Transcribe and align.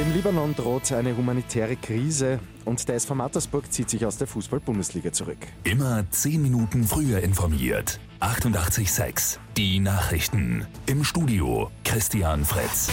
Dem 0.00 0.14
Libanon 0.14 0.54
droht 0.54 0.90
eine 0.92 1.14
humanitäre 1.14 1.76
Krise 1.76 2.40
und 2.64 2.88
der 2.88 2.94
SV 2.94 3.14
Mattersburg 3.16 3.70
zieht 3.70 3.90
sich 3.90 4.06
aus 4.06 4.16
der 4.16 4.26
Fußball-Bundesliga 4.28 5.12
zurück. 5.12 5.36
Immer 5.62 6.10
10 6.10 6.40
Minuten 6.40 6.84
früher 6.84 7.20
informiert. 7.20 8.00
88.6 8.20 9.36
Die 9.58 9.78
Nachrichten. 9.78 10.66
Im 10.86 11.04
Studio 11.04 11.70
Christian 11.84 12.46
Fritz. 12.46 12.88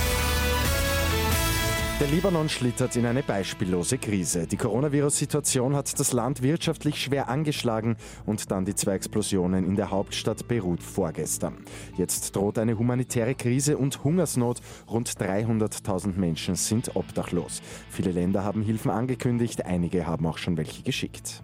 Der 1.99 2.07
Libanon 2.09 2.47
schlittert 2.47 2.95
in 2.95 3.07
eine 3.07 3.23
beispiellose 3.23 3.97
Krise. 3.97 4.45
Die 4.45 4.55
Coronavirus-Situation 4.55 5.75
hat 5.75 5.99
das 5.99 6.13
Land 6.13 6.43
wirtschaftlich 6.43 7.01
schwer 7.01 7.27
angeschlagen 7.27 7.97
und 8.27 8.51
dann 8.51 8.65
die 8.65 8.75
zwei 8.75 8.93
Explosionen 8.93 9.65
in 9.65 9.75
der 9.75 9.89
Hauptstadt 9.89 10.47
Beirut 10.47 10.83
vorgestern. 10.83 11.57
Jetzt 11.97 12.35
droht 12.35 12.59
eine 12.59 12.77
humanitäre 12.77 13.33
Krise 13.33 13.79
und 13.79 14.03
Hungersnot. 14.03 14.61
Rund 14.87 15.09
300.000 15.09 16.19
Menschen 16.19 16.53
sind 16.53 16.95
obdachlos. 16.95 17.63
Viele 17.89 18.11
Länder 18.11 18.43
haben 18.43 18.61
Hilfen 18.61 18.91
angekündigt, 18.91 19.65
einige 19.65 20.05
haben 20.05 20.27
auch 20.27 20.37
schon 20.37 20.55
welche 20.55 20.83
geschickt. 20.83 21.41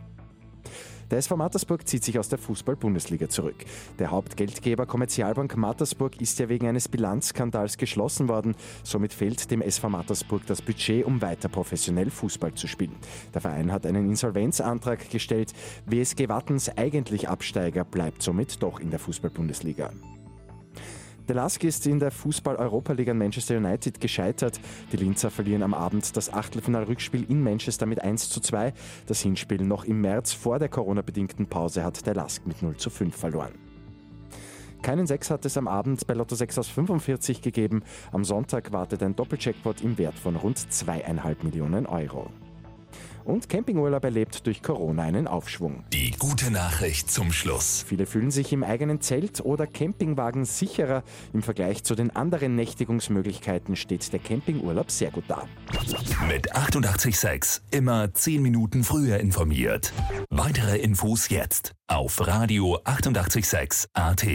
Der 1.12 1.20
SV 1.20 1.38
Mattersburg 1.38 1.88
zieht 1.88 2.04
sich 2.04 2.18
aus 2.20 2.30
der 2.30 2.40
Fußball-Bundesliga 2.40 3.30
zurück. 3.30 3.56
Der 4.00 4.12
Hauptgeldgeber 4.12 4.86
Kommerzialbank 4.86 5.56
Mattersburg 5.58 6.20
ist 6.22 6.40
ja 6.40 6.50
wegen 6.50 6.68
eines 6.68 6.88
Bilanzskandals 6.88 7.78
geschlossen 7.78 8.28
worden. 8.28 8.56
Somit 8.84 9.14
fehlt 9.14 9.52
dem 9.52 9.62
SV 9.62 9.90
Mattersburg 9.90 10.46
das 10.48 10.62
Budget, 10.62 11.06
um 11.06 11.22
weiter 11.22 11.50
professionell 11.50 12.10
Fußball 12.10 12.54
zu 12.54 12.68
spielen. 12.68 12.96
Der 13.34 13.42
Verein 13.42 13.72
hat 13.72 13.86
einen 13.86 14.10
Insolvenzantrag 14.10 15.10
gestellt. 15.10 15.54
WSG 15.86 16.30
Wattens, 16.30 16.70
eigentlich 16.70 17.30
Absteiger, 17.30 17.84
bleibt 17.84 18.22
somit 18.22 18.62
doch 18.62 18.80
in 18.80 18.90
der 18.90 19.00
Fußball-Bundesliga. 19.00 19.92
Der 21.30 21.36
Lask 21.36 21.64
ist 21.64 21.88
in 21.88 22.00
der 22.00 22.12
Fußball-Europa-Liga 22.12 23.12
an 23.12 23.18
Manchester 23.18 23.56
United 23.56 24.02
gescheitert. 24.02 24.60
Die 24.92 24.98
Linzer 24.98 25.32
verlieren 25.32 25.64
am 25.64 25.74
Abend 25.74 26.18
das 26.18 26.34
Achtelfinal-Rückspiel 26.34 27.24
in 27.30 27.42
Manchester 27.42 27.86
mit 27.86 28.02
1 28.02 28.30
zu 28.30 28.42
2. 28.42 28.74
Das 29.06 29.22
Hinspiel 29.22 29.64
noch 29.64 29.86
im 29.86 30.02
März 30.02 30.34
vor 30.34 30.60
der 30.60 30.68
Corona-bedingten 30.68 31.48
Pause 31.48 31.86
hat 31.86 32.06
der 32.06 32.16
Lask 32.16 32.46
mit 32.46 32.62
0 32.62 32.76
zu 32.76 32.90
5 32.90 33.16
verloren. 33.16 33.54
Keinen 34.82 35.08
Sechs 35.08 35.30
hat 35.32 35.46
es 35.46 35.56
am 35.56 35.70
Abend 35.70 36.06
bei 36.06 36.14
Lotto 36.14 36.36
6 36.36 36.60
aus 36.60 36.68
45 36.68 37.42
gegeben. 37.42 37.84
Am 38.12 38.26
Sonntag 38.26 38.74
wartet 38.74 39.02
ein 39.02 39.16
Doppelcheckpot 39.16 39.80
im 39.80 39.98
Wert 39.98 40.20
von 40.20 40.36
rund 40.36 40.58
zweieinhalb 40.74 41.46
Millionen 41.46 41.86
Euro. 41.86 42.30
Und 43.26 43.50
Campingurlaub 43.50 44.04
erlebt 44.04 44.46
durch 44.48 44.62
Corona 44.62 45.04
einen 45.04 45.28
Aufschwung. 45.28 45.84
Die 45.94 46.12
gute 46.12 46.52
Nachricht 46.52 47.12
zum 47.12 47.32
Schluss. 47.32 47.86
Viele 47.88 48.06
fühlen 48.06 48.32
sich 48.32 48.54
im 48.54 48.64
eigenen 48.64 49.02
Zelt 49.02 49.42
oder 49.42 49.68
Campingwagen 49.68 50.46
sicherer. 50.46 51.04
Im 51.34 51.42
Vergleich 51.42 51.84
zu 51.84 51.96
den 51.96 52.16
anderen 52.16 52.56
Nächtigungsmöglichkeiten 52.56 53.76
steht 53.76 54.12
der 54.12 54.20
Campingurlaub 54.20 54.92
sehr 54.92 55.12
gut 55.12 55.26
da. 55.28 55.44
Mit 56.28 56.56
886 56.56 57.62
immer 57.72 58.14
10 58.14 58.42
Minuten 58.42 58.84
früher 58.84 59.20
informiert. 59.20 59.94
Weitere 60.30 60.78
Infos 60.78 61.30
jetzt 61.30 61.74
auf 61.88 62.26
Radio 62.26 62.80
886 62.84 63.88
AT. 63.94 64.26